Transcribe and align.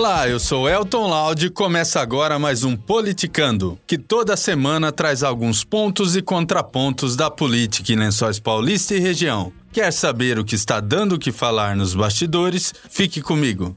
Olá, 0.00 0.26
eu 0.26 0.40
sou 0.40 0.66
Elton 0.66 1.10
Laude 1.10 1.48
e 1.48 1.50
começa 1.50 2.00
agora 2.00 2.38
mais 2.38 2.64
um 2.64 2.74
Politicando, 2.74 3.78
que 3.86 3.98
toda 3.98 4.34
semana 4.34 4.90
traz 4.90 5.22
alguns 5.22 5.62
pontos 5.62 6.16
e 6.16 6.22
contrapontos 6.22 7.16
da 7.16 7.30
política 7.30 7.92
em 7.92 7.96
Lençóis 7.96 8.40
Paulista 8.40 8.94
e 8.94 8.98
região. 8.98 9.52
Quer 9.70 9.92
saber 9.92 10.38
o 10.38 10.44
que 10.44 10.54
está 10.54 10.80
dando 10.80 11.16
o 11.16 11.18
que 11.18 11.30
falar 11.30 11.76
nos 11.76 11.94
bastidores? 11.94 12.72
Fique 12.88 13.20
comigo. 13.20 13.76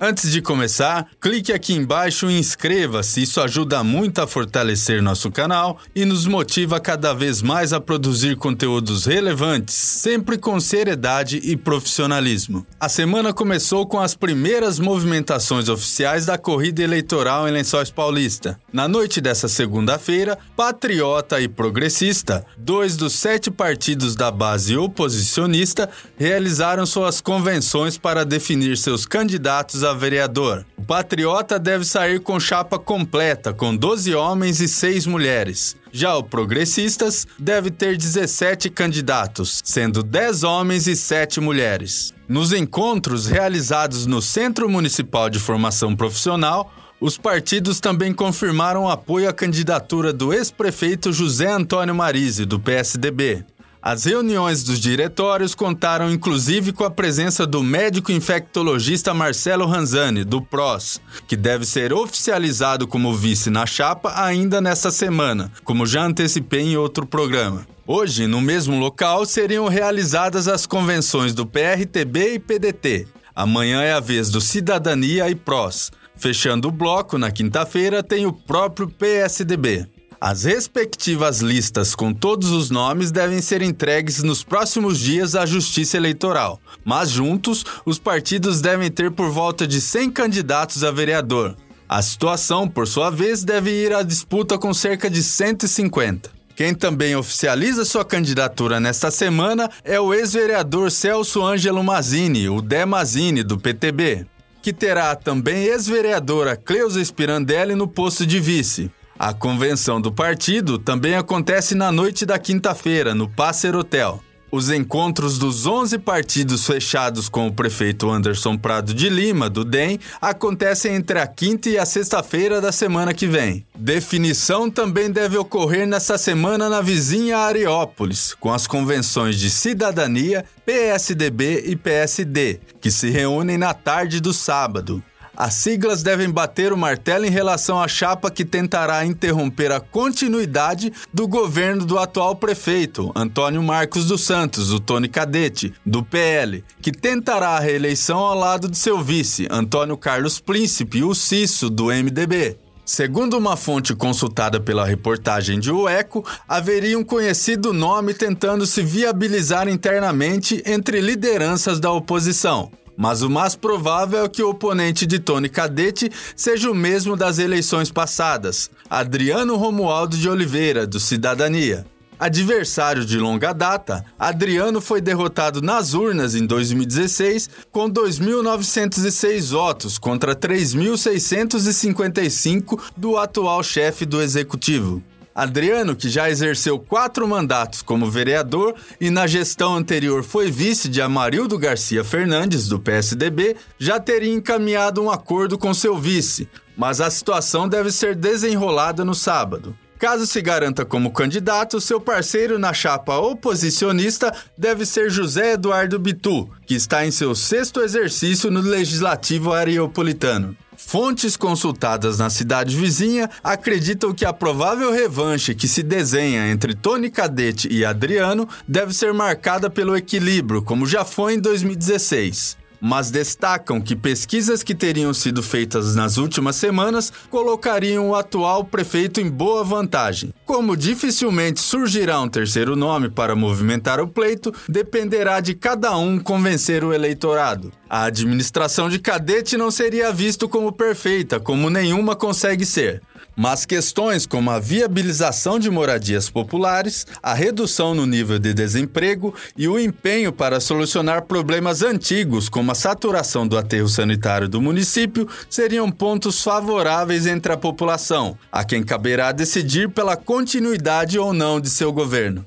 Antes 0.00 0.30
de 0.30 0.40
começar, 0.40 1.08
clique 1.20 1.52
aqui 1.52 1.72
embaixo 1.72 2.30
e 2.30 2.38
inscreva-se. 2.38 3.20
Isso 3.20 3.40
ajuda 3.40 3.82
muito 3.82 4.20
a 4.20 4.28
fortalecer 4.28 5.02
nosso 5.02 5.28
canal 5.28 5.76
e 5.92 6.04
nos 6.04 6.24
motiva 6.24 6.78
cada 6.78 7.12
vez 7.12 7.42
mais 7.42 7.72
a 7.72 7.80
produzir 7.80 8.36
conteúdos 8.36 9.06
relevantes, 9.06 9.74
sempre 9.74 10.38
com 10.38 10.60
seriedade 10.60 11.40
e 11.42 11.56
profissionalismo. 11.56 12.64
A 12.78 12.88
semana 12.88 13.32
começou 13.32 13.88
com 13.88 13.98
as 13.98 14.14
primeiras 14.14 14.78
movimentações 14.78 15.68
oficiais 15.68 16.26
da 16.26 16.38
corrida 16.38 16.80
eleitoral 16.80 17.48
em 17.48 17.50
Lençóis 17.50 17.90
Paulista. 17.90 18.56
Na 18.72 18.86
noite 18.86 19.20
dessa 19.20 19.48
segunda-feira, 19.48 20.38
Patriota 20.56 21.40
e 21.40 21.48
Progressista, 21.48 22.46
dois 22.56 22.96
dos 22.96 23.14
sete 23.14 23.50
partidos 23.50 24.14
da 24.14 24.30
base 24.30 24.76
oposicionista, 24.76 25.90
realizaram 26.16 26.86
suas 26.86 27.20
convenções 27.20 27.98
para 27.98 28.24
definir 28.24 28.76
seus 28.76 29.04
candidatos 29.04 29.87
a 29.90 29.94
vereador. 29.94 30.64
O 30.76 30.82
Patriota 30.82 31.58
deve 31.58 31.84
sair 31.84 32.20
com 32.20 32.38
chapa 32.38 32.78
completa, 32.78 33.52
com 33.52 33.74
12 33.74 34.14
homens 34.14 34.60
e 34.60 34.68
6 34.68 35.06
mulheres. 35.06 35.76
Já 35.90 36.16
o 36.16 36.22
Progressistas 36.22 37.26
deve 37.38 37.70
ter 37.70 37.96
17 37.96 38.70
candidatos, 38.70 39.60
sendo 39.64 40.02
10 40.02 40.44
homens 40.44 40.86
e 40.86 40.94
7 40.94 41.40
mulheres. 41.40 42.14
Nos 42.28 42.52
encontros 42.52 43.26
realizados 43.26 44.06
no 44.06 44.20
Centro 44.20 44.68
Municipal 44.68 45.30
de 45.30 45.38
Formação 45.38 45.96
Profissional, 45.96 46.72
os 47.00 47.16
partidos 47.16 47.78
também 47.78 48.12
confirmaram 48.12 48.88
apoio 48.88 49.28
à 49.28 49.32
candidatura 49.32 50.12
do 50.12 50.32
ex-prefeito 50.32 51.12
José 51.12 51.50
Antônio 51.50 51.94
Marise, 51.94 52.44
do 52.44 52.58
PSDB. 52.58 53.44
As 53.80 54.04
reuniões 54.04 54.64
dos 54.64 54.80
diretórios 54.80 55.54
contaram 55.54 56.10
inclusive 56.10 56.72
com 56.72 56.82
a 56.82 56.90
presença 56.90 57.46
do 57.46 57.62
médico 57.62 58.10
infectologista 58.10 59.14
Marcelo 59.14 59.66
Ranzani, 59.66 60.24
do 60.24 60.42
PROS, 60.42 61.00
que 61.28 61.36
deve 61.36 61.64
ser 61.64 61.92
oficializado 61.92 62.88
como 62.88 63.14
vice 63.14 63.50
na 63.50 63.66
chapa 63.66 64.12
ainda 64.20 64.60
nesta 64.60 64.90
semana, 64.90 65.52
como 65.62 65.86
já 65.86 66.04
antecipei 66.04 66.62
em 66.62 66.76
outro 66.76 67.06
programa. 67.06 67.66
Hoje, 67.86 68.26
no 68.26 68.40
mesmo 68.40 68.78
local, 68.78 69.24
seriam 69.24 69.68
realizadas 69.68 70.48
as 70.48 70.66
convenções 70.66 71.32
do 71.32 71.46
PRTB 71.46 72.34
e 72.34 72.38
PDT. 72.38 73.06
Amanhã 73.34 73.80
é 73.80 73.92
a 73.92 74.00
vez 74.00 74.28
do 74.28 74.40
Cidadania 74.40 75.30
e 75.30 75.34
PROS. 75.36 75.92
Fechando 76.16 76.66
o 76.66 76.72
bloco, 76.72 77.16
na 77.16 77.30
quinta-feira, 77.30 78.02
tem 78.02 78.26
o 78.26 78.32
próprio 78.32 78.88
PSDB. 78.88 79.86
As 80.20 80.42
respectivas 80.42 81.38
listas 81.38 81.94
com 81.94 82.12
todos 82.12 82.50
os 82.50 82.70
nomes 82.70 83.12
devem 83.12 83.40
ser 83.40 83.62
entregues 83.62 84.20
nos 84.20 84.42
próximos 84.42 84.98
dias 84.98 85.36
à 85.36 85.46
Justiça 85.46 85.96
Eleitoral, 85.96 86.60
mas 86.84 87.10
juntos, 87.10 87.64
os 87.86 88.00
partidos 88.00 88.60
devem 88.60 88.90
ter 88.90 89.12
por 89.12 89.30
volta 89.30 89.64
de 89.64 89.80
100 89.80 90.10
candidatos 90.10 90.82
a 90.82 90.90
vereador. 90.90 91.56
A 91.88 92.02
situação, 92.02 92.66
por 92.66 92.88
sua 92.88 93.10
vez, 93.10 93.44
deve 93.44 93.70
ir 93.70 93.94
à 93.94 94.02
disputa 94.02 94.58
com 94.58 94.74
cerca 94.74 95.08
de 95.08 95.22
150. 95.22 96.32
Quem 96.56 96.74
também 96.74 97.14
oficializa 97.14 97.84
sua 97.84 98.04
candidatura 98.04 98.80
nesta 98.80 99.12
semana 99.12 99.70
é 99.84 100.00
o 100.00 100.12
ex-vereador 100.12 100.90
Celso 100.90 101.44
Ângelo 101.44 101.84
Mazini, 101.84 102.48
o 102.48 102.60
Dé 102.60 102.84
Mazini, 102.84 103.44
do 103.44 103.56
PTB, 103.56 104.26
que 104.60 104.72
terá 104.72 105.14
também 105.14 105.66
ex-vereadora 105.66 106.56
Cleusa 106.56 107.02
Spirandelli 107.04 107.76
no 107.76 107.86
posto 107.86 108.26
de 108.26 108.40
vice. 108.40 108.90
A 109.18 109.34
convenção 109.34 110.00
do 110.00 110.12
partido 110.12 110.78
também 110.78 111.16
acontece 111.16 111.74
na 111.74 111.90
noite 111.90 112.24
da 112.24 112.38
quinta-feira, 112.38 113.16
no 113.16 113.28
Passer 113.28 113.74
Hotel. 113.74 114.22
Os 114.50 114.70
encontros 114.70 115.38
dos 115.38 115.66
11 115.66 115.98
partidos 115.98 116.64
fechados 116.64 117.28
com 117.28 117.48
o 117.48 117.52
prefeito 117.52 118.08
Anderson 118.08 118.56
Prado 118.56 118.94
de 118.94 119.08
Lima, 119.08 119.50
do 119.50 119.64
DEM, 119.64 119.98
acontecem 120.22 120.94
entre 120.94 121.18
a 121.18 121.26
quinta 121.26 121.68
e 121.68 121.76
a 121.76 121.84
sexta-feira 121.84 122.60
da 122.60 122.70
semana 122.70 123.12
que 123.12 123.26
vem. 123.26 123.66
Definição 123.74 124.70
também 124.70 125.10
deve 125.10 125.36
ocorrer 125.36 125.84
nesta 125.84 126.16
semana 126.16 126.68
na 126.68 126.80
vizinha 126.80 127.38
Areópolis, 127.38 128.34
com 128.38 128.52
as 128.52 128.68
convenções 128.68 129.36
de 129.36 129.50
Cidadania, 129.50 130.44
PSDB 130.64 131.64
e 131.66 131.74
PSD, 131.74 132.60
que 132.80 132.90
se 132.92 133.10
reúnem 133.10 133.58
na 133.58 133.74
tarde 133.74 134.20
do 134.20 134.32
sábado. 134.32 135.02
As 135.40 135.54
siglas 135.54 136.02
devem 136.02 136.28
bater 136.28 136.72
o 136.72 136.76
martelo 136.76 137.24
em 137.24 137.30
relação 137.30 137.80
à 137.80 137.86
chapa 137.86 138.28
que 138.28 138.44
tentará 138.44 139.06
interromper 139.06 139.70
a 139.70 139.78
continuidade 139.78 140.92
do 141.14 141.28
governo 141.28 141.86
do 141.86 141.96
atual 141.96 142.34
prefeito, 142.34 143.12
Antônio 143.14 143.62
Marcos 143.62 144.06
dos 144.06 144.22
Santos, 144.22 144.72
o 144.72 144.80
Tony 144.80 145.08
Cadete, 145.08 145.72
do 145.86 146.02
PL, 146.02 146.64
que 146.82 146.90
tentará 146.90 147.50
a 147.50 147.60
reeleição 147.60 148.18
ao 148.18 148.36
lado 148.36 148.68
de 148.68 148.76
seu 148.76 149.00
vice, 149.00 149.46
Antônio 149.48 149.96
Carlos 149.96 150.40
Príncipe, 150.40 151.04
o 151.04 151.14
Cisso, 151.14 151.70
do 151.70 151.84
MDB. 151.84 152.58
Segundo 152.84 153.38
uma 153.38 153.56
fonte 153.56 153.94
consultada 153.94 154.58
pela 154.58 154.84
reportagem 154.84 155.60
de 155.60 155.70
O 155.70 155.88
Eco, 155.88 156.26
haveria 156.48 156.98
um 156.98 157.04
conhecido 157.04 157.72
nome 157.72 158.12
tentando 158.12 158.66
se 158.66 158.82
viabilizar 158.82 159.68
internamente 159.68 160.60
entre 160.66 161.00
lideranças 161.00 161.78
da 161.78 161.92
oposição 161.92 162.72
mas 162.98 163.22
o 163.22 163.30
mais 163.30 163.54
provável 163.54 164.24
é 164.24 164.28
que 164.28 164.42
o 164.42 164.50
oponente 164.50 165.06
de 165.06 165.20
Tony 165.20 165.48
Cadete 165.48 166.10
seja 166.34 166.68
o 166.68 166.74
mesmo 166.74 167.16
das 167.16 167.38
eleições 167.38 167.92
passadas, 167.92 168.68
Adriano 168.90 169.54
Romualdo 169.54 170.18
de 170.18 170.28
Oliveira, 170.28 170.84
do 170.84 170.98
Cidadania. 170.98 171.86
Adversário 172.18 173.04
de 173.04 173.16
longa 173.16 173.52
data, 173.52 174.04
Adriano 174.18 174.80
foi 174.80 175.00
derrotado 175.00 175.62
nas 175.62 175.94
urnas 175.94 176.34
em 176.34 176.44
2016 176.44 177.48
com 177.70 177.88
2.906 177.88 179.52
votos 179.52 179.98
contra 179.98 180.34
3.655 180.34 182.80
do 182.96 183.16
atual 183.16 183.62
chefe 183.62 184.04
do 184.04 184.20
executivo. 184.20 185.00
Adriano, 185.38 185.94
que 185.94 186.08
já 186.08 186.28
exerceu 186.28 186.80
quatro 186.80 187.28
mandatos 187.28 187.80
como 187.80 188.10
vereador 188.10 188.74
e 189.00 189.08
na 189.08 189.24
gestão 189.24 189.76
anterior 189.76 190.24
foi 190.24 190.50
vice 190.50 190.88
de 190.88 191.00
Amarildo 191.00 191.56
Garcia 191.56 192.02
Fernandes, 192.02 192.66
do 192.66 192.80
PSDB, 192.80 193.54
já 193.78 194.00
teria 194.00 194.34
encaminhado 194.34 195.00
um 195.00 195.08
acordo 195.08 195.56
com 195.56 195.72
seu 195.72 195.96
vice, 195.96 196.48
mas 196.76 197.00
a 197.00 197.08
situação 197.08 197.68
deve 197.68 197.92
ser 197.92 198.16
desenrolada 198.16 199.04
no 199.04 199.14
sábado. 199.14 199.78
Caso 199.96 200.26
se 200.26 200.42
garanta 200.42 200.84
como 200.84 201.12
candidato, 201.12 201.80
seu 201.80 202.00
parceiro 202.00 202.58
na 202.58 202.72
chapa 202.72 203.16
oposicionista 203.18 204.34
deve 204.56 204.84
ser 204.84 205.08
José 205.08 205.52
Eduardo 205.52 206.00
Bitu, 206.00 206.50
que 206.66 206.74
está 206.74 207.06
em 207.06 207.12
seu 207.12 207.32
sexto 207.36 207.80
exercício 207.80 208.50
no 208.50 208.60
Legislativo 208.60 209.52
Areopolitano. 209.52 210.56
Fontes 210.80 211.36
consultadas 211.36 212.18
na 212.18 212.30
cidade 212.30 212.76
vizinha 212.76 213.28
acreditam 213.42 214.14
que 214.14 214.24
a 214.24 214.32
provável 214.32 214.92
revanche 214.92 215.52
que 215.52 215.66
se 215.66 215.82
desenha 215.82 216.46
entre 216.46 216.72
Tony 216.72 217.10
Cadete 217.10 217.68
e 217.68 217.84
Adriano 217.84 218.48
deve 218.66 218.94
ser 218.94 219.12
marcada 219.12 219.68
pelo 219.68 219.96
equilíbrio, 219.96 220.62
como 220.62 220.86
já 220.86 221.04
foi 221.04 221.34
em 221.34 221.40
2016 221.40 222.57
mas 222.80 223.10
destacam 223.10 223.80
que 223.80 223.96
pesquisas 223.96 224.62
que 224.62 224.74
teriam 224.74 225.12
sido 225.12 225.42
feitas 225.42 225.94
nas 225.94 226.16
últimas 226.16 226.56
semanas 226.56 227.12
colocariam 227.30 228.10
o 228.10 228.14
atual 228.14 228.64
prefeito 228.64 229.20
em 229.20 229.28
boa 229.28 229.64
vantagem. 229.64 230.32
Como 230.44 230.76
dificilmente 230.76 231.60
surgirá 231.60 232.20
um 232.20 232.28
terceiro 232.28 232.76
nome 232.76 233.10
para 233.10 233.34
movimentar 233.34 234.00
o 234.00 234.08
pleito, 234.08 234.52
dependerá 234.68 235.40
de 235.40 235.54
cada 235.54 235.96
um 235.96 236.18
convencer 236.18 236.84
o 236.84 236.92
eleitorado. 236.92 237.72
A 237.88 238.04
administração 238.04 238.88
de 238.88 238.98
Cadete 238.98 239.56
não 239.56 239.70
seria 239.70 240.12
visto 240.12 240.48
como 240.48 240.72
perfeita, 240.72 241.40
como 241.40 241.70
nenhuma 241.70 242.14
consegue 242.14 242.66
ser. 242.66 243.02
Mas 243.38 243.64
questões 243.64 244.26
como 244.26 244.50
a 244.50 244.58
viabilização 244.58 245.60
de 245.60 245.70
moradias 245.70 246.28
populares, 246.28 247.06
a 247.22 247.32
redução 247.32 247.94
no 247.94 248.04
nível 248.04 248.36
de 248.36 248.52
desemprego 248.52 249.32
e 249.56 249.68
o 249.68 249.78
empenho 249.78 250.32
para 250.32 250.58
solucionar 250.58 251.22
problemas 251.22 251.80
antigos, 251.80 252.48
como 252.48 252.72
a 252.72 252.74
saturação 252.74 253.46
do 253.46 253.56
aterro 253.56 253.88
sanitário 253.88 254.48
do 254.48 254.60
município, 254.60 255.28
seriam 255.48 255.88
pontos 255.88 256.42
favoráveis 256.42 257.28
entre 257.28 257.52
a 257.52 257.56
população, 257.56 258.36
a 258.50 258.64
quem 258.64 258.82
caberá 258.82 259.30
decidir 259.30 259.88
pela 259.88 260.16
continuidade 260.16 261.16
ou 261.16 261.32
não 261.32 261.60
de 261.60 261.70
seu 261.70 261.92
governo. 261.92 262.44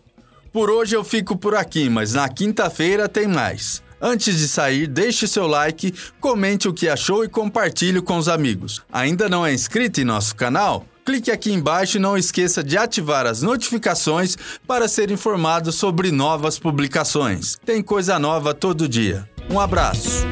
Por 0.52 0.70
hoje 0.70 0.94
eu 0.94 1.06
fico 1.06 1.38
por 1.38 1.56
aqui, 1.56 1.90
mas 1.90 2.12
na 2.12 2.28
quinta-feira 2.28 3.08
tem 3.08 3.28
mais. 3.28 3.82
Antes 4.02 4.40
de 4.40 4.48
sair, 4.48 4.88
deixe 4.88 5.28
seu 5.28 5.46
like, 5.46 5.94
comente 6.20 6.68
o 6.68 6.74
que 6.74 6.90
achou 6.90 7.24
e 7.24 7.30
compartilhe 7.30 8.02
com 8.02 8.18
os 8.18 8.28
amigos. 8.28 8.82
Ainda 8.92 9.30
não 9.30 9.46
é 9.46 9.54
inscrito 9.54 10.02
em 10.02 10.04
nosso 10.04 10.36
canal? 10.36 10.86
Clique 11.06 11.32
aqui 11.32 11.52
embaixo 11.52 11.98
e 11.98 12.00
não 12.00 12.18
esqueça 12.18 12.64
de 12.64 12.78
ativar 12.78 13.26
as 13.26 13.42
notificações 13.42 14.38
para 14.68 14.88
ser 14.88 15.12
informado 15.12 15.72
sobre 15.72 16.12
novas 16.12 16.58
publicações. 16.58 17.58
Tem 17.66 17.82
coisa 17.82 18.18
nova 18.18 18.54
todo 18.54 18.88
dia. 18.88 19.28
Um 19.50 19.60
abraço. 19.60 20.26